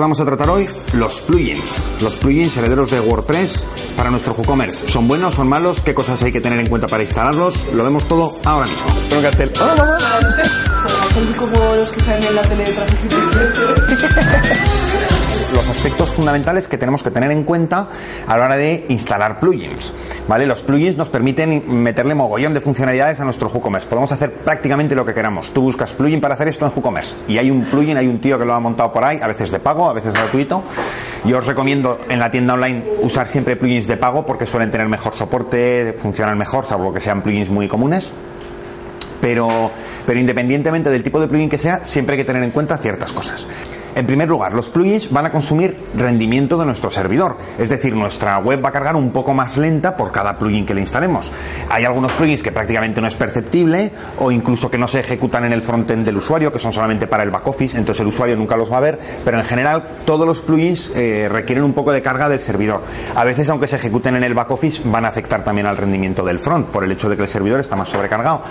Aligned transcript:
¿Qué 0.00 0.02
vamos 0.02 0.18
a 0.18 0.24
tratar 0.24 0.48
hoy? 0.48 0.66
Los 0.94 1.20
plugins. 1.20 1.86
Los 2.00 2.16
plugins 2.16 2.56
herederos 2.56 2.90
de 2.90 3.00
WordPress 3.00 3.66
para 3.98 4.10
nuestro 4.10 4.32
WooCommerce. 4.32 4.88
¿Son 4.88 5.06
buenos? 5.06 5.34
¿Son 5.34 5.46
malos? 5.46 5.82
¿Qué 5.82 5.92
cosas 5.92 6.22
hay 6.22 6.32
que 6.32 6.40
tener 6.40 6.58
en 6.58 6.68
cuenta 6.68 6.88
para 6.88 7.02
instalarlos? 7.02 7.70
Lo 7.74 7.84
vemos 7.84 8.08
todo 8.08 8.40
ahora 8.46 8.64
mismo. 8.64 8.82
Tengo 9.10 9.20
cartel. 9.20 9.52
¡Hola, 9.60 9.74
mamá! 9.74 9.98
Son 11.12 11.32
como 11.34 11.74
los 11.74 11.90
que 11.90 12.00
salen 12.00 12.28
en 12.28 12.34
la 12.34 12.40
tele 12.40 12.64
de 12.64 12.72
los 15.52 15.68
aspectos 15.68 16.10
fundamentales 16.10 16.68
que 16.68 16.78
tenemos 16.78 17.02
que 17.02 17.10
tener 17.10 17.30
en 17.30 17.44
cuenta 17.44 17.88
a 18.26 18.36
la 18.36 18.44
hora 18.44 18.56
de 18.56 18.84
instalar 18.88 19.40
plugins. 19.40 19.92
¿Vale? 20.28 20.46
Los 20.46 20.62
plugins 20.62 20.96
nos 20.96 21.08
permiten 21.08 21.82
meterle 21.82 22.14
mogollón 22.14 22.54
de 22.54 22.60
funcionalidades 22.60 23.20
a 23.20 23.24
nuestro 23.24 23.48
WooCommerce. 23.48 23.88
Podemos 23.88 24.12
hacer 24.12 24.32
prácticamente 24.32 24.94
lo 24.94 25.04
que 25.04 25.12
queramos. 25.12 25.52
Tú 25.52 25.62
buscas 25.62 25.92
plugin 25.94 26.20
para 26.20 26.34
hacer 26.34 26.48
esto 26.48 26.66
en 26.66 26.72
WooCommerce 26.74 27.16
y 27.28 27.38
hay 27.38 27.50
un 27.50 27.64
plugin, 27.64 27.96
hay 27.96 28.06
un 28.06 28.20
tío 28.20 28.38
que 28.38 28.44
lo 28.44 28.54
ha 28.54 28.60
montado 28.60 28.92
por 28.92 29.04
ahí, 29.04 29.18
a 29.20 29.26
veces 29.26 29.50
de 29.50 29.58
pago, 29.58 29.88
a 29.88 29.92
veces 29.92 30.14
gratuito. 30.14 30.62
Yo 31.24 31.38
os 31.38 31.46
recomiendo 31.46 32.00
en 32.08 32.18
la 32.18 32.30
tienda 32.30 32.54
online 32.54 32.84
usar 33.02 33.28
siempre 33.28 33.56
plugins 33.56 33.86
de 33.86 33.96
pago 33.96 34.24
porque 34.24 34.46
suelen 34.46 34.70
tener 34.70 34.88
mejor 34.88 35.14
soporte, 35.14 35.96
funcionan 35.98 36.38
mejor, 36.38 36.66
salvo 36.66 36.92
que 36.92 37.00
sean 37.00 37.22
plugins 37.22 37.50
muy 37.50 37.66
comunes. 37.66 38.12
Pero, 39.20 39.70
pero 40.06 40.18
independientemente 40.18 40.88
del 40.88 41.02
tipo 41.02 41.20
de 41.20 41.28
plugin 41.28 41.48
que 41.48 41.58
sea, 41.58 41.84
siempre 41.84 42.14
hay 42.14 42.22
que 42.22 42.24
tener 42.24 42.42
en 42.42 42.52
cuenta 42.52 42.78
ciertas 42.78 43.12
cosas. 43.12 43.46
En 43.94 44.06
primer 44.06 44.28
lugar, 44.28 44.52
los 44.52 44.70
plugins 44.70 45.10
van 45.10 45.26
a 45.26 45.32
consumir 45.32 45.76
rendimiento 45.96 46.56
de 46.56 46.64
nuestro 46.64 46.90
servidor, 46.90 47.36
es 47.58 47.68
decir, 47.68 47.94
nuestra 47.94 48.38
web 48.38 48.64
va 48.64 48.68
a 48.68 48.72
cargar 48.72 48.96
un 48.96 49.10
poco 49.10 49.34
más 49.34 49.56
lenta 49.56 49.96
por 49.96 50.12
cada 50.12 50.38
plugin 50.38 50.64
que 50.64 50.74
le 50.74 50.80
instalemos. 50.80 51.30
Hay 51.68 51.84
algunos 51.84 52.12
plugins 52.12 52.42
que 52.42 52.52
prácticamente 52.52 53.00
no 53.00 53.08
es 53.08 53.16
perceptible 53.16 53.90
o 54.18 54.30
incluso 54.30 54.70
que 54.70 54.78
no 54.78 54.86
se 54.86 55.00
ejecutan 55.00 55.44
en 55.44 55.52
el 55.52 55.62
frontend 55.62 56.04
del 56.04 56.16
usuario, 56.16 56.52
que 56.52 56.58
son 56.58 56.72
solamente 56.72 57.06
para 57.06 57.22
el 57.22 57.30
back 57.30 57.46
office, 57.48 57.76
entonces 57.76 58.00
el 58.00 58.08
usuario 58.08 58.36
nunca 58.36 58.56
los 58.56 58.72
va 58.72 58.76
a 58.76 58.80
ver, 58.80 58.98
pero 59.24 59.38
en 59.38 59.44
general 59.44 59.82
todos 60.04 60.26
los 60.26 60.40
plugins 60.40 60.92
eh, 60.94 61.28
requieren 61.28 61.64
un 61.64 61.72
poco 61.72 61.92
de 61.92 62.02
carga 62.02 62.28
del 62.28 62.40
servidor. 62.40 62.82
A 63.14 63.24
veces, 63.24 63.48
aunque 63.48 63.66
se 63.66 63.76
ejecuten 63.76 64.16
en 64.16 64.24
el 64.24 64.34
back 64.34 64.50
office, 64.50 64.82
van 64.84 65.04
a 65.04 65.08
afectar 65.08 65.42
también 65.42 65.66
al 65.66 65.76
rendimiento 65.76 66.24
del 66.24 66.38
front 66.38 66.68
por 66.68 66.84
el 66.84 66.92
hecho 66.92 67.08
de 67.08 67.16
que 67.16 67.22
el 67.22 67.28
servidor 67.28 67.60
está 67.60 67.76
más 67.76 67.88
sobrecargado. 67.88 68.42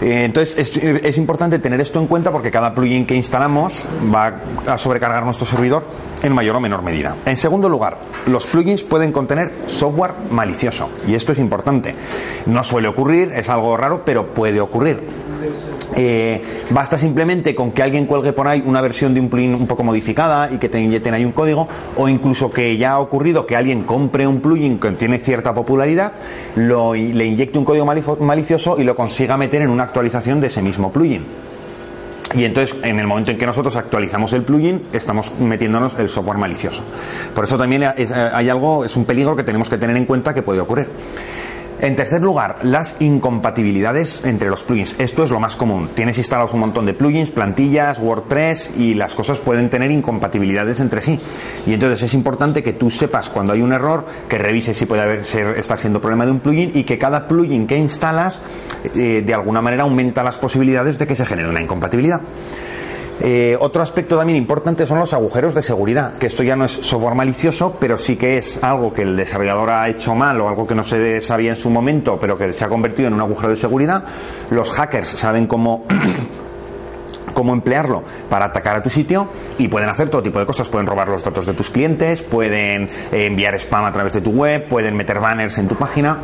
Eh, 0.00 0.24
entonces 0.24 0.54
es, 0.56 0.76
es 0.76 1.18
importante 1.18 1.58
tener 1.58 1.80
esto 1.80 2.00
en 2.00 2.06
cuenta 2.06 2.30
porque 2.30 2.50
cada 2.50 2.74
plugin 2.74 3.06
que 3.06 3.14
instalamos 3.14 3.84
va 4.12 4.40
a 4.66 4.78
sobrecargar 4.78 5.24
nuestro 5.24 5.46
servidor 5.46 5.84
en 6.22 6.32
mayor 6.32 6.56
o 6.56 6.60
menor 6.60 6.82
medida. 6.82 7.16
En 7.26 7.36
segundo 7.36 7.68
lugar, 7.68 7.98
los 8.26 8.46
plugins 8.46 8.82
pueden 8.82 9.12
contener 9.12 9.52
software 9.66 10.12
malicioso 10.30 10.88
y 11.06 11.14
esto 11.14 11.32
es 11.32 11.38
importante. 11.38 11.94
No 12.46 12.64
suele 12.64 12.88
ocurrir, 12.88 13.32
es 13.32 13.48
algo 13.48 13.76
raro, 13.76 14.02
pero 14.04 14.34
puede 14.34 14.60
ocurrir. 14.60 15.00
Eh, 15.96 16.42
basta 16.70 16.98
simplemente 16.98 17.54
con 17.54 17.72
que 17.72 17.82
alguien 17.82 18.06
cuelgue 18.06 18.32
por 18.32 18.48
ahí 18.48 18.62
una 18.64 18.80
versión 18.80 19.14
de 19.14 19.20
un 19.20 19.28
plugin 19.28 19.54
un 19.54 19.66
poco 19.66 19.82
modificada 19.82 20.50
y 20.52 20.58
que 20.58 20.68
te 20.68 20.80
inyecten 20.80 21.14
ahí 21.14 21.24
un 21.24 21.32
código, 21.32 21.68
o 21.96 22.08
incluso 22.08 22.50
que 22.50 22.76
ya 22.76 22.92
ha 22.92 22.98
ocurrido 22.98 23.46
que 23.46 23.56
alguien 23.56 23.82
compre 23.82 24.26
un 24.26 24.40
plugin 24.40 24.78
que 24.78 24.90
tiene 24.92 25.18
cierta 25.18 25.54
popularidad, 25.54 26.12
lo, 26.56 26.94
le 26.94 27.24
inyecte 27.24 27.58
un 27.58 27.64
código 27.64 27.84
malicioso 27.84 28.78
y 28.78 28.84
lo 28.84 28.94
consiga 28.94 29.36
meter 29.36 29.62
en 29.62 29.70
una 29.70 29.84
actualización 29.84 30.40
de 30.40 30.48
ese 30.48 30.62
mismo 30.62 30.92
plugin. 30.92 31.24
Y 32.34 32.44
entonces, 32.44 32.76
en 32.84 33.00
el 33.00 33.08
momento 33.08 33.32
en 33.32 33.38
que 33.38 33.46
nosotros 33.46 33.74
actualizamos 33.74 34.32
el 34.34 34.42
plugin, 34.42 34.86
estamos 34.92 35.32
metiéndonos 35.40 35.98
el 35.98 36.08
software 36.08 36.38
malicioso. 36.38 36.82
Por 37.34 37.44
eso 37.44 37.58
también 37.58 37.82
hay 37.82 38.48
algo, 38.48 38.84
es 38.84 38.96
un 38.96 39.04
peligro 39.04 39.34
que 39.34 39.42
tenemos 39.42 39.68
que 39.68 39.78
tener 39.78 39.96
en 39.96 40.04
cuenta 40.04 40.32
que 40.32 40.42
puede 40.42 40.60
ocurrir. 40.60 40.86
En 41.82 41.96
tercer 41.96 42.20
lugar, 42.20 42.58
las 42.62 43.00
incompatibilidades 43.00 44.20
entre 44.24 44.50
los 44.50 44.62
plugins. 44.64 44.94
Esto 44.98 45.24
es 45.24 45.30
lo 45.30 45.40
más 45.40 45.56
común. 45.56 45.88
Tienes 45.94 46.18
instalados 46.18 46.52
un 46.52 46.60
montón 46.60 46.84
de 46.84 46.92
plugins, 46.92 47.30
plantillas, 47.30 47.98
WordPress 47.98 48.72
y 48.76 48.92
las 48.92 49.14
cosas 49.14 49.38
pueden 49.38 49.70
tener 49.70 49.90
incompatibilidades 49.90 50.78
entre 50.80 51.00
sí. 51.00 51.18
Y 51.66 51.72
entonces 51.72 52.02
es 52.02 52.12
importante 52.12 52.62
que 52.62 52.74
tú 52.74 52.90
sepas 52.90 53.30
cuando 53.30 53.54
hay 53.54 53.62
un 53.62 53.72
error, 53.72 54.04
que 54.28 54.36
revises 54.36 54.76
si 54.76 54.84
puede 54.84 55.00
haber, 55.00 55.24
ser, 55.24 55.58
estar 55.58 55.80
siendo 55.80 56.02
problema 56.02 56.26
de 56.26 56.32
un 56.32 56.40
plugin 56.40 56.70
y 56.74 56.84
que 56.84 56.98
cada 56.98 57.26
plugin 57.26 57.66
que 57.66 57.78
instalas 57.78 58.42
eh, 58.94 59.22
de 59.24 59.34
alguna 59.34 59.62
manera 59.62 59.84
aumenta 59.84 60.22
las 60.22 60.36
posibilidades 60.36 60.98
de 60.98 61.06
que 61.06 61.16
se 61.16 61.24
genere 61.24 61.48
una 61.48 61.62
incompatibilidad. 61.62 62.20
Eh, 63.22 63.56
otro 63.60 63.82
aspecto 63.82 64.16
también 64.16 64.38
importante 64.38 64.86
son 64.86 64.98
los 64.98 65.12
agujeros 65.12 65.54
de 65.54 65.62
seguridad, 65.62 66.14
que 66.14 66.26
esto 66.26 66.42
ya 66.42 66.56
no 66.56 66.64
es 66.64 66.72
software 66.72 67.14
malicioso, 67.14 67.76
pero 67.78 67.98
sí 67.98 68.16
que 68.16 68.38
es 68.38 68.62
algo 68.62 68.94
que 68.94 69.02
el 69.02 69.14
desarrollador 69.14 69.70
ha 69.70 69.88
hecho 69.88 70.14
mal 70.14 70.40
o 70.40 70.48
algo 70.48 70.66
que 70.66 70.74
no 70.74 70.84
se 70.84 71.20
sabía 71.20 71.50
en 71.50 71.56
su 71.56 71.68
momento, 71.68 72.18
pero 72.18 72.38
que 72.38 72.52
se 72.54 72.64
ha 72.64 72.68
convertido 72.68 73.08
en 73.08 73.14
un 73.14 73.20
agujero 73.20 73.50
de 73.50 73.56
seguridad. 73.56 74.04
Los 74.50 74.70
hackers 74.72 75.10
saben 75.10 75.46
cómo 75.46 75.84
cómo 77.40 77.54
emplearlo 77.54 78.02
para 78.28 78.44
atacar 78.44 78.76
a 78.76 78.82
tu 78.82 78.90
sitio 78.90 79.26
y 79.56 79.66
pueden 79.68 79.88
hacer 79.88 80.10
todo 80.10 80.22
tipo 80.22 80.38
de 80.38 80.44
cosas. 80.44 80.68
Pueden 80.68 80.86
robar 80.86 81.08
los 81.08 81.24
datos 81.24 81.46
de 81.46 81.54
tus 81.54 81.70
clientes, 81.70 82.20
pueden 82.20 82.82
eh, 83.12 83.24
enviar 83.24 83.54
spam 83.54 83.86
a 83.86 83.92
través 83.92 84.12
de 84.12 84.20
tu 84.20 84.30
web, 84.30 84.68
pueden 84.68 84.94
meter 84.94 85.20
banners 85.20 85.56
en 85.56 85.66
tu 85.66 85.74
página. 85.74 86.18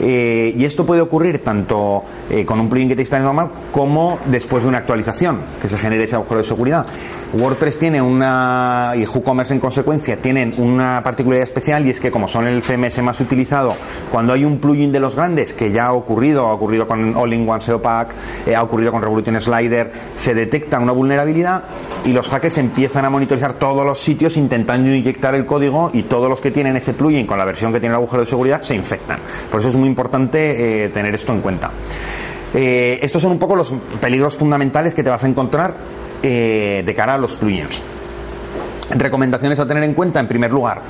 Eh, 0.00 0.54
y 0.56 0.64
esto 0.64 0.86
puede 0.86 1.00
ocurrir 1.00 1.44
tanto 1.44 2.02
eh, 2.30 2.44
con 2.44 2.58
un 2.60 2.68
plugin 2.68 2.88
que 2.88 2.96
te 2.96 3.02
instale 3.02 3.24
normal 3.24 3.50
como 3.70 4.18
después 4.26 4.62
de 4.62 4.68
una 4.68 4.78
actualización, 4.78 5.40
que 5.60 5.68
se 5.68 5.76
genere 5.76 6.04
ese 6.04 6.14
agujero 6.14 6.38
de 6.38 6.44
seguridad. 6.44 6.86
WordPress 7.34 7.78
tiene 7.78 8.02
una, 8.02 8.92
y 8.94 9.06
WooCommerce 9.06 9.54
en 9.54 9.60
consecuencia, 9.60 10.20
tienen 10.20 10.54
una 10.58 11.00
particularidad 11.02 11.44
especial 11.44 11.86
y 11.86 11.90
es 11.90 11.98
que 11.98 12.10
como 12.10 12.28
son 12.28 12.46
el 12.46 12.62
CMS 12.62 13.02
más 13.02 13.20
utilizado, 13.20 13.74
cuando 14.10 14.34
hay 14.34 14.44
un 14.44 14.58
plugin 14.58 14.92
de 14.92 15.00
los 15.00 15.16
grandes, 15.16 15.54
que 15.54 15.72
ya 15.72 15.86
ha 15.86 15.92
ocurrido, 15.94 16.46
ha 16.46 16.52
ocurrido 16.52 16.86
con 16.86 17.16
All-in-One 17.16 17.62
SEO 17.62 17.80
Pack, 17.80 18.14
ha 18.54 18.62
ocurrido 18.62 18.92
con 18.92 19.00
Revolution 19.00 19.40
Slider, 19.40 19.90
se 20.14 20.34
detecta 20.52 20.78
una 20.78 20.92
vulnerabilidad 20.92 21.62
y 22.04 22.12
los 22.12 22.28
hackers 22.28 22.58
empiezan 22.58 23.06
a 23.06 23.10
monitorizar 23.10 23.54
todos 23.54 23.86
los 23.86 23.98
sitios 23.98 24.36
intentando 24.36 24.94
inyectar 24.94 25.34
el 25.34 25.46
código 25.46 25.90
y 25.94 26.02
todos 26.02 26.28
los 26.28 26.42
que 26.42 26.50
tienen 26.50 26.76
ese 26.76 26.92
plugin 26.92 27.26
con 27.26 27.38
la 27.38 27.46
versión 27.46 27.72
que 27.72 27.80
tiene 27.80 27.94
el 27.94 27.96
agujero 27.96 28.24
de 28.24 28.28
seguridad 28.28 28.60
se 28.60 28.74
infectan. 28.74 29.18
Por 29.50 29.60
eso 29.60 29.70
es 29.70 29.76
muy 29.76 29.88
importante 29.88 30.84
eh, 30.84 30.88
tener 30.90 31.14
esto 31.14 31.32
en 31.32 31.40
cuenta. 31.40 31.70
Eh, 32.52 32.98
estos 33.00 33.22
son 33.22 33.32
un 33.32 33.38
poco 33.38 33.56
los 33.56 33.72
peligros 33.98 34.36
fundamentales 34.36 34.94
que 34.94 35.02
te 35.02 35.08
vas 35.08 35.24
a 35.24 35.26
encontrar 35.26 35.74
eh, 36.22 36.82
de 36.84 36.94
cara 36.94 37.14
a 37.14 37.18
los 37.18 37.34
plugins. 37.36 37.82
Recomendaciones 38.90 39.58
a 39.58 39.66
tener 39.66 39.84
en 39.84 39.94
cuenta, 39.94 40.20
en 40.20 40.28
primer 40.28 40.50
lugar, 40.50 40.82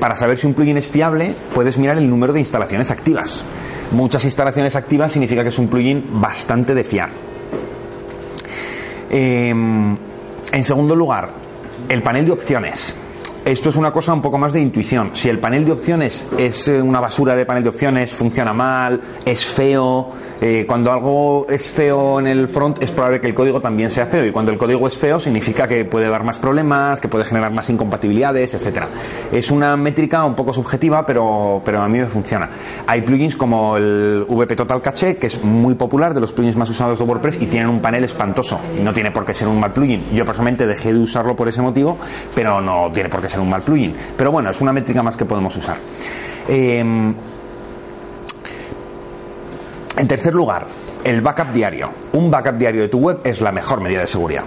para 0.00 0.14
saber 0.14 0.38
si 0.38 0.46
un 0.46 0.54
plugin 0.54 0.78
es 0.78 0.86
fiable, 0.86 1.34
puedes 1.52 1.76
mirar 1.76 1.98
el 1.98 2.08
número 2.08 2.32
de 2.32 2.40
instalaciones 2.40 2.90
activas. 2.90 3.44
Muchas 3.90 4.24
instalaciones 4.24 4.76
activas 4.76 5.12
significa 5.12 5.42
que 5.42 5.50
es 5.50 5.58
un 5.58 5.68
plugin 5.68 6.02
bastante 6.10 6.74
de 6.74 6.84
fiar. 6.84 7.10
Em, 9.16 9.96
en 10.50 10.64
segundo 10.64 10.96
lugar, 10.96 11.30
el 11.88 12.02
panel 12.02 12.26
de 12.26 12.32
opciones. 12.32 12.96
Esto 13.44 13.68
es 13.68 13.76
una 13.76 13.92
cosa 13.92 14.14
un 14.14 14.22
poco 14.22 14.38
más 14.38 14.54
de 14.54 14.60
intuición. 14.62 15.10
Si 15.12 15.28
el 15.28 15.38
panel 15.38 15.66
de 15.66 15.72
opciones 15.72 16.26
es 16.38 16.66
eh, 16.68 16.80
una 16.80 16.98
basura 16.98 17.36
de 17.36 17.44
panel 17.44 17.62
de 17.62 17.68
opciones, 17.68 18.10
funciona 18.10 18.54
mal, 18.54 18.98
es 19.22 19.44
feo, 19.44 20.12
eh, 20.40 20.64
cuando 20.66 20.90
algo 20.90 21.46
es 21.48 21.70
feo 21.70 22.20
en 22.20 22.26
el 22.26 22.48
front 22.48 22.82
es 22.82 22.90
probable 22.90 23.20
que 23.20 23.28
el 23.28 23.34
código 23.34 23.60
también 23.60 23.90
sea 23.90 24.06
feo 24.06 24.24
y 24.26 24.30
cuando 24.30 24.50
el 24.50 24.58
código 24.58 24.86
es 24.86 24.96
feo 24.96 25.20
significa 25.20 25.68
que 25.68 25.84
puede 25.84 26.08
dar 26.08 26.24
más 26.24 26.38
problemas, 26.38 27.00
que 27.00 27.08
puede 27.08 27.24
generar 27.24 27.52
más 27.52 27.68
incompatibilidades, 27.68 28.54
etcétera. 28.54 28.88
Es 29.30 29.50
una 29.50 29.76
métrica 29.76 30.24
un 30.24 30.34
poco 30.34 30.52
subjetiva, 30.52 31.04
pero, 31.04 31.60
pero 31.66 31.82
a 31.82 31.88
mí 31.88 31.98
me 31.98 32.06
funciona. 32.06 32.48
Hay 32.86 33.02
plugins 33.02 33.36
como 33.36 33.76
el 33.76 34.24
VP 34.26 34.56
Total 34.56 34.80
Cache, 34.80 35.16
que 35.16 35.26
es 35.26 35.44
muy 35.44 35.74
popular, 35.74 36.14
de 36.14 36.20
los 36.20 36.32
plugins 36.32 36.56
más 36.56 36.70
usados 36.70 36.98
de 36.98 37.04
WordPress 37.04 37.36
y 37.42 37.46
tienen 37.46 37.68
un 37.68 37.80
panel 37.80 38.04
espantoso. 38.04 38.58
No 38.82 38.94
tiene 38.94 39.10
por 39.10 39.24
qué 39.24 39.34
ser 39.34 39.48
un 39.48 39.60
mal 39.60 39.72
plugin. 39.74 40.06
Yo 40.14 40.24
personalmente 40.24 40.66
dejé 40.66 40.94
de 40.94 40.98
usarlo 40.98 41.36
por 41.36 41.48
ese 41.48 41.60
motivo, 41.60 41.98
pero 42.34 42.60
no 42.62 42.90
tiene 42.92 43.10
por 43.10 43.20
qué 43.20 43.28
ser 43.28 43.33
un 43.40 43.50
mal 43.50 43.62
plugin. 43.62 43.94
Pero 44.16 44.30
bueno, 44.32 44.50
es 44.50 44.60
una 44.60 44.72
métrica 44.72 45.02
más 45.02 45.16
que 45.16 45.24
podemos 45.24 45.54
usar. 45.56 45.76
Eh, 46.48 46.78
en 46.78 47.16
tercer 50.08 50.34
lugar, 50.34 50.66
el 51.04 51.20
backup 51.20 51.52
diario. 51.52 51.90
Un 52.12 52.30
backup 52.30 52.56
diario 52.56 52.82
de 52.82 52.88
tu 52.88 52.98
web 52.98 53.20
es 53.24 53.40
la 53.40 53.52
mejor 53.52 53.80
medida 53.80 54.00
de 54.00 54.06
seguridad. 54.06 54.44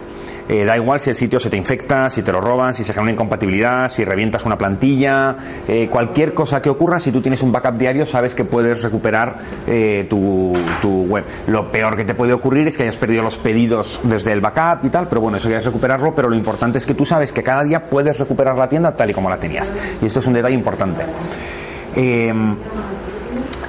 Eh, 0.50 0.64
da 0.64 0.78
igual 0.78 1.02
si 1.02 1.10
el 1.10 1.16
sitio 1.18 1.42
se 1.42 1.50
te 1.50 1.58
infecta, 1.58 2.10
si 2.10 2.24
te 2.24 2.32
lo 2.32 2.40
roban, 2.40 2.74
si 2.74 2.84
se 2.84 2.94
genera 2.94 3.04
una 3.04 3.12
incompatibilidad, 3.12 3.92
si 3.92 4.06
revientas 4.06 4.46
una 4.46 4.58
plantilla, 4.58 5.36
eh, 5.68 5.90
cualquier 5.92 6.34
cosa 6.34 6.62
que 6.62 6.70
ocurra, 6.70 7.02
si 7.02 7.12
tú 7.12 7.22
tienes 7.22 7.42
un 7.42 7.52
backup 7.52 7.78
diario, 7.78 8.06
sabes 8.06 8.34
que 8.34 8.46
puedes 8.46 8.82
recuperar 8.82 9.40
eh, 9.68 10.08
tu, 10.10 10.54
tu, 10.82 11.04
web. 11.04 11.26
Lo 11.48 11.70
peor 11.70 11.98
que 11.98 12.06
te 12.06 12.16
puede 12.16 12.32
ocurrir 12.32 12.66
es 12.66 12.78
que 12.78 12.84
hayas 12.84 12.96
perdido 12.96 13.24
los 13.24 13.38
pedidos 13.38 14.00
desde 14.04 14.32
el 14.32 14.40
backup 14.40 14.86
y 14.86 14.90
tal, 14.90 15.10
pero 15.10 15.20
bueno, 15.20 15.38
eso 15.38 15.50
ya 15.50 15.60
es 15.60 15.66
recuperarlo, 15.66 16.16
pero 16.16 16.30
lo 16.30 16.36
importante 16.36 16.78
es 16.78 16.86
que 16.86 16.94
tú 16.94 17.06
sabes 17.06 17.34
que 17.34 17.44
cada 17.44 17.66
día 17.66 17.90
puedes 17.90 18.18
recuperar 18.18 18.58
la 18.58 18.70
tienda 18.70 18.96
tal 18.96 19.10
y 19.10 19.14
como 19.14 19.30
la 19.30 19.38
tenías. 19.38 19.72
Y 20.02 20.06
esto 20.06 20.22
es 20.22 20.28
un 20.28 20.34
detalle 20.34 20.56
importante. 20.56 21.04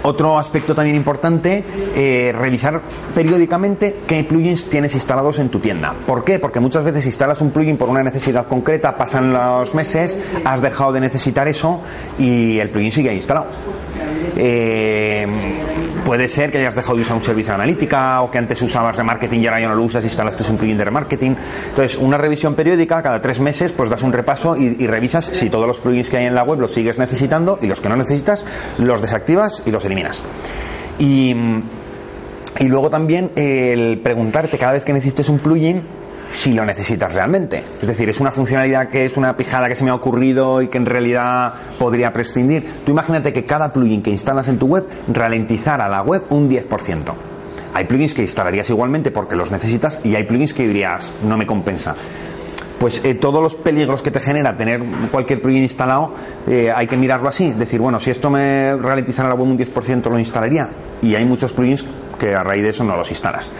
Otro 0.08 0.38
aspecto 0.38 0.74
también 0.74 0.96
importante, 0.96 1.62
eh, 1.94 2.32
revisar 2.34 2.80
periódicamente 3.14 3.96
qué 4.06 4.24
plugins 4.24 4.70
tienes 4.70 4.94
instalados 4.94 5.38
en 5.38 5.50
tu 5.50 5.58
tienda. 5.58 5.94
¿Por 6.06 6.24
qué? 6.24 6.38
Porque 6.38 6.60
muchas 6.60 6.82
veces 6.82 7.04
instalas 7.04 7.42
un 7.42 7.50
plugin 7.50 7.76
por 7.76 7.90
una 7.90 8.02
necesidad 8.02 8.46
concreta, 8.46 8.96
pasan 8.96 9.34
los 9.34 9.74
meses, 9.74 10.16
has 10.46 10.62
dejado 10.62 10.92
de 10.92 11.00
necesitar 11.00 11.46
eso 11.46 11.82
y 12.18 12.58
el 12.58 12.70
plugin 12.70 12.90
sigue 12.90 13.14
instalado. 13.14 13.48
Eh, 14.34 15.26
puede 16.08 16.26
ser 16.26 16.50
que 16.50 16.56
hayas 16.56 16.74
dejado 16.74 16.96
de 16.96 17.02
usar 17.02 17.16
un 17.16 17.22
servicio 17.22 17.50
de 17.50 17.56
analítica 17.56 18.22
o 18.22 18.30
que 18.30 18.38
antes 18.38 18.62
usabas 18.62 18.96
remarketing 18.96 19.42
y 19.42 19.46
ahora 19.46 19.60
ya 19.60 19.68
no 19.68 19.74
lo 19.74 19.82
usas 19.82 20.02
y 20.04 20.06
instalaste 20.06 20.42
un 20.50 20.56
plugin 20.56 20.78
de 20.78 20.84
remarketing. 20.86 21.36
Entonces, 21.68 21.98
una 21.98 22.16
revisión 22.16 22.54
periódica, 22.54 23.02
cada 23.02 23.20
tres 23.20 23.40
meses, 23.40 23.74
pues 23.74 23.90
das 23.90 24.00
un 24.00 24.14
repaso 24.14 24.56
y, 24.56 24.74
y, 24.78 24.86
revisas 24.86 25.26
si 25.26 25.50
todos 25.50 25.66
los 25.66 25.80
plugins 25.80 26.08
que 26.08 26.16
hay 26.16 26.24
en 26.24 26.34
la 26.34 26.44
web 26.44 26.60
los 26.60 26.72
sigues 26.72 26.98
necesitando 26.98 27.58
y 27.60 27.66
los 27.66 27.82
que 27.82 27.90
no 27.90 27.96
necesitas 27.96 28.42
los 28.78 29.02
desactivas 29.02 29.62
y 29.66 29.70
los 29.70 29.84
eliminas. 29.84 30.24
Y, 30.98 31.36
y 32.58 32.64
luego 32.64 32.88
también 32.88 33.30
el 33.36 34.00
preguntarte 34.02 34.56
cada 34.56 34.72
vez 34.72 34.86
que 34.86 34.94
necesites 34.94 35.28
un 35.28 35.40
plugin 35.40 35.82
si 36.30 36.52
lo 36.52 36.64
necesitas 36.64 37.14
realmente. 37.14 37.62
Es 37.80 37.88
decir, 37.88 38.08
es 38.08 38.20
una 38.20 38.30
funcionalidad 38.30 38.88
que 38.88 39.06
es 39.06 39.16
una 39.16 39.36
pijada 39.36 39.68
que 39.68 39.74
se 39.74 39.84
me 39.84 39.90
ha 39.90 39.94
ocurrido 39.94 40.62
y 40.62 40.68
que 40.68 40.78
en 40.78 40.86
realidad 40.86 41.54
podría 41.78 42.12
prescindir. 42.12 42.66
Tú 42.84 42.92
imagínate 42.92 43.32
que 43.32 43.44
cada 43.44 43.72
plugin 43.72 44.02
que 44.02 44.10
instalas 44.10 44.48
en 44.48 44.58
tu 44.58 44.66
web 44.66 44.86
ralentizara 45.12 45.88
la 45.88 46.02
web 46.02 46.24
un 46.30 46.48
10%. 46.48 47.12
Hay 47.74 47.84
plugins 47.84 48.14
que 48.14 48.22
instalarías 48.22 48.68
igualmente 48.70 49.10
porque 49.10 49.36
los 49.36 49.50
necesitas 49.50 50.00
y 50.04 50.14
hay 50.14 50.24
plugins 50.24 50.54
que 50.54 50.66
dirías, 50.66 51.10
no 51.22 51.36
me 51.36 51.46
compensa 51.46 51.94
pues 52.78 53.02
eh, 53.04 53.14
todos 53.14 53.42
los 53.42 53.56
peligros 53.56 54.02
que 54.02 54.10
te 54.10 54.20
genera 54.20 54.56
tener 54.56 54.80
cualquier 55.10 55.42
plugin 55.42 55.64
instalado 55.64 56.12
eh, 56.46 56.72
hay 56.74 56.86
que 56.86 56.96
mirarlo 56.96 57.28
así, 57.28 57.52
decir, 57.52 57.80
bueno, 57.80 58.00
si 58.00 58.10
esto 58.10 58.30
me 58.30 58.76
ralentizara 58.76 59.28
la 59.28 59.34
web 59.34 59.48
un 59.48 59.58
10% 59.58 60.10
lo 60.10 60.18
instalaría 60.18 60.70
y 61.02 61.14
hay 61.14 61.24
muchos 61.24 61.52
plugins 61.52 61.84
que 62.18 62.34
a 62.34 62.42
raíz 62.42 62.62
de 62.62 62.70
eso 62.70 62.84
no 62.84 62.96
los 62.96 63.10
instalas. 63.10 63.52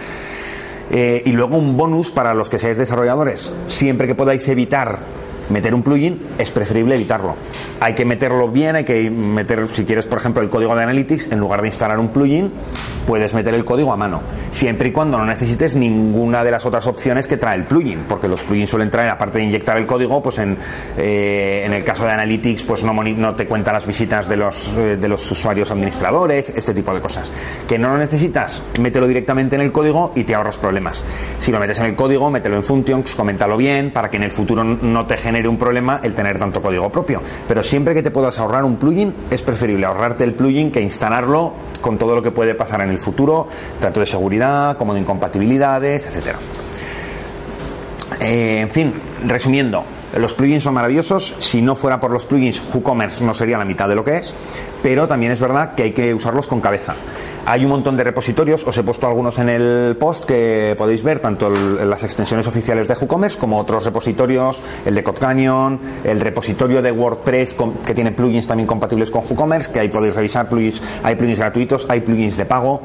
Eh, 0.91 1.21
y 1.25 1.31
luego 1.31 1.57
un 1.57 1.77
bonus 1.77 2.11
para 2.11 2.33
los 2.33 2.49
que 2.49 2.59
seáis 2.59 2.77
desarrolladores. 2.77 3.53
Siempre 3.67 4.07
que 4.07 4.15
podáis 4.15 4.47
evitar 4.47 4.99
meter 5.49 5.73
un 5.73 5.83
plugin, 5.83 6.19
es 6.37 6.51
preferible 6.51 6.95
evitarlo. 6.95 7.35
Hay 7.79 7.93
que 7.93 8.05
meterlo 8.05 8.49
bien, 8.49 8.75
hay 8.75 8.83
que 8.83 9.09
meter, 9.09 9.67
si 9.71 9.85
quieres, 9.85 10.07
por 10.07 10.19
ejemplo, 10.19 10.41
el 10.41 10.49
código 10.49 10.75
de 10.75 10.83
Analytics, 10.83 11.31
en 11.31 11.39
lugar 11.39 11.61
de 11.61 11.67
instalar 11.67 11.99
un 11.99 12.09
plugin, 12.09 12.51
puedes 13.05 13.33
meter 13.33 13.53
el 13.53 13.65
código 13.65 13.91
a 13.91 13.97
mano. 13.97 14.21
Siempre 14.51 14.89
y 14.89 14.91
cuando 14.91 15.17
no 15.17 15.25
necesites 15.25 15.75
ninguna 15.75 16.43
de 16.43 16.51
las 16.51 16.65
otras 16.65 16.85
opciones 16.87 17.27
que 17.27 17.37
trae 17.37 17.57
el 17.57 17.63
plugin, 17.63 18.03
porque 18.07 18.27
los 18.27 18.43
plugins 18.43 18.69
suelen 18.69 18.89
traer, 18.89 19.09
aparte 19.09 19.39
de 19.39 19.45
inyectar 19.45 19.77
el 19.77 19.85
código, 19.85 20.21
pues 20.21 20.39
en, 20.39 20.57
eh, 20.97 21.63
en 21.65 21.73
el 21.73 21.83
caso 21.83 22.05
de 22.05 22.11
Analytics, 22.11 22.63
pues 22.63 22.83
no, 22.83 22.93
no 22.93 23.35
te 23.35 23.47
cuenta 23.47 23.73
las 23.73 23.87
visitas 23.87 24.29
de 24.29 24.37
los, 24.37 24.75
eh, 24.77 24.97
de 24.97 25.07
los 25.07 25.29
usuarios 25.31 25.71
administradores, 25.71 26.49
este 26.49 26.73
tipo 26.73 26.93
de 26.93 27.01
cosas. 27.01 27.31
Que 27.67 27.79
no 27.79 27.89
lo 27.89 27.97
necesitas, 27.97 28.61
mételo 28.79 29.07
directamente 29.07 29.55
en 29.55 29.61
el 29.61 29.71
código 29.71 30.11
y 30.15 30.23
te 30.23 30.35
ahorras 30.35 30.57
problemas. 30.57 31.03
Si 31.39 31.51
lo 31.51 31.59
metes 31.59 31.79
en 31.79 31.85
el 31.85 31.95
código, 31.95 32.29
mételo 32.29 32.57
en 32.57 32.63
Functions, 32.63 33.15
coméntalo 33.15 33.57
bien, 33.57 33.91
para 33.91 34.09
que 34.09 34.17
en 34.17 34.23
el 34.23 34.31
futuro 34.31 34.63
no 34.63 35.05
te 35.05 35.17
un 35.47 35.57
problema 35.57 36.01
el 36.03 36.13
tener 36.13 36.37
tanto 36.37 36.61
código 36.61 36.89
propio. 36.89 37.21
Pero 37.47 37.63
siempre 37.63 37.93
que 37.93 38.01
te 38.01 38.11
puedas 38.11 38.37
ahorrar 38.39 38.63
un 38.63 38.77
plugin, 38.77 39.13
es 39.29 39.43
preferible 39.43 39.85
ahorrarte 39.85 40.23
el 40.23 40.33
plugin 40.33 40.71
que 40.71 40.81
instalarlo 40.81 41.53
con 41.81 41.97
todo 41.97 42.15
lo 42.15 42.21
que 42.21 42.31
puede 42.31 42.55
pasar 42.55 42.81
en 42.81 42.89
el 42.89 42.99
futuro, 42.99 43.47
tanto 43.79 43.99
de 43.99 44.05
seguridad 44.05 44.77
como 44.77 44.93
de 44.93 45.01
incompatibilidades, 45.01 46.07
etcétera. 46.07 46.39
Eh, 48.19 48.61
en 48.61 48.69
fin, 48.69 48.93
resumiendo, 49.25 49.83
los 50.17 50.33
plugins 50.33 50.63
son 50.63 50.73
maravillosos. 50.73 51.35
Si 51.39 51.61
no 51.61 51.75
fuera 51.75 51.99
por 51.99 52.11
los 52.11 52.25
plugins, 52.25 52.61
WooCommerce 52.73 53.23
no 53.23 53.33
sería 53.33 53.57
la 53.57 53.65
mitad 53.65 53.87
de 53.87 53.95
lo 53.95 54.03
que 54.03 54.17
es. 54.17 54.33
Pero 54.81 55.07
también 55.07 55.31
es 55.31 55.39
verdad 55.39 55.75
que 55.75 55.83
hay 55.83 55.91
que 55.91 56.13
usarlos 56.13 56.47
con 56.47 56.61
cabeza. 56.61 56.95
Hay 57.45 57.63
un 57.63 57.71
montón 57.71 57.97
de 57.97 58.03
repositorios, 58.03 58.65
os 58.67 58.77
he 58.77 58.83
puesto 58.83 59.07
algunos 59.07 59.39
en 59.39 59.49
el 59.49 59.97
post 59.97 60.25
que 60.25 60.75
podéis 60.77 61.01
ver, 61.03 61.19
tanto 61.19 61.49
las 61.49 62.03
extensiones 62.03 62.45
oficiales 62.45 62.87
de 62.87 62.93
WooCommerce 62.93 63.39
como 63.39 63.57
otros 63.59 63.85
repositorios, 63.85 64.61
el 64.85 64.93
de 64.93 65.03
CodeCanyon, 65.03 65.79
el 66.03 66.19
repositorio 66.21 66.81
de 66.81 66.91
WordPress 66.91 67.55
con, 67.55 67.75
que 67.75 67.93
tiene 67.93 68.11
plugins 68.11 68.45
también 68.45 68.67
compatibles 68.67 69.09
con 69.09 69.23
WooCommerce, 69.27 69.71
que 69.71 69.79
ahí 69.79 69.89
podéis 69.89 70.15
revisar 70.15 70.47
plugins, 70.47 70.81
hay 71.01 71.15
plugins 71.15 71.39
gratuitos, 71.39 71.85
hay 71.89 72.01
plugins 72.01 72.37
de 72.37 72.45
pago. 72.45 72.81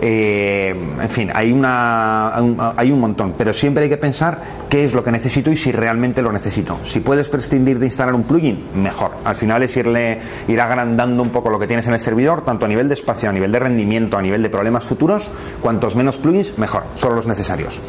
Eh, 0.00 0.74
en 1.00 1.10
fin, 1.10 1.30
hay, 1.34 1.52
una, 1.52 2.34
hay 2.34 2.92
un 2.92 3.00
montón, 3.00 3.34
pero 3.36 3.52
siempre 3.52 3.84
hay 3.84 3.88
que 3.88 3.96
pensar 3.96 4.40
qué 4.68 4.84
es 4.84 4.92
lo 4.92 5.02
que 5.02 5.10
necesito 5.10 5.50
y 5.50 5.56
si 5.56 5.72
realmente 5.72 6.22
lo 6.22 6.32
necesito. 6.32 6.78
Si 6.84 7.00
puedes 7.00 7.28
prescindir 7.28 7.78
de 7.78 7.86
instalar 7.86 8.14
un 8.14 8.24
plugin, 8.24 8.66
mejor. 8.74 9.12
Al 9.24 9.36
final 9.36 9.62
es 9.62 9.76
irle, 9.76 10.18
ir 10.48 10.60
agrandando 10.60 11.22
un 11.22 11.30
poco 11.30 11.50
lo 11.50 11.58
que 11.58 11.66
tienes 11.66 11.86
en 11.86 11.94
el 11.94 12.00
servidor, 12.00 12.44
tanto 12.44 12.66
a 12.66 12.68
nivel 12.68 12.88
de 12.88 12.94
espacio, 12.94 13.30
a 13.30 13.32
nivel 13.32 13.52
de 13.52 13.58
rendimiento, 13.58 14.16
a 14.16 14.22
nivel 14.22 14.42
de 14.42 14.50
problemas 14.50 14.84
futuros. 14.84 15.30
Cuantos 15.62 15.96
menos 15.96 16.18
plugins, 16.18 16.58
mejor. 16.58 16.84
Solo 16.94 17.16
los 17.16 17.26
necesarios. 17.26 17.80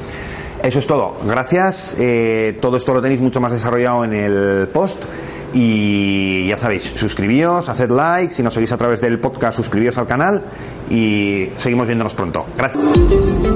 Eso 0.64 0.80
es 0.80 0.88
todo. 0.88 1.18
Gracias. 1.26 1.96
Eh, 2.00 2.58
todo 2.62 2.78
esto 2.78 2.94
lo 2.94 3.02
tenéis 3.02 3.22
mucho 3.22 3.40
más 3.40 3.52
desarrollado 3.52 4.04
en 4.06 4.14
el 4.14 4.70
post. 4.70 5.04
Y 5.54 6.48
ya 6.48 6.58
sabéis, 6.58 6.84
suscribíos, 6.96 7.70
haced 7.70 7.90
like, 7.90 8.34
si 8.34 8.44
nos 8.44 8.54
seguís 8.54 8.72
a 8.72 8.78
través 8.78 9.02
del 9.02 9.20
podcast, 9.20 9.56
suscribíos 9.56 9.98
al 9.98 10.08
canal 10.08 10.44
y 10.90 11.50
seguimos 11.58 11.88
viéndonos 11.88 12.14
pronto. 12.14 12.46
Gracias. 12.56 13.47